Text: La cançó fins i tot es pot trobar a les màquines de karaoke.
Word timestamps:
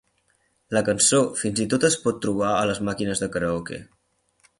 La 0.77 0.81
cançó 0.85 1.19
fins 1.41 1.61
i 1.65 1.67
tot 1.73 1.85
es 1.89 1.97
pot 2.05 2.17
trobar 2.23 2.53
a 2.61 2.65
les 2.71 2.81
màquines 2.89 3.23
de 3.25 3.29
karaoke. 3.37 3.79